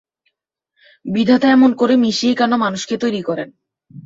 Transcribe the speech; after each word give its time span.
বিধাতা 1.05 1.47
এমন 1.51 1.71
করে 1.73 1.95
মিশিয়ে 1.95 2.33
কেন 2.35 2.51
মানুষকে 2.55 2.95
তৈরি 2.97 3.21
করেন? 3.21 3.49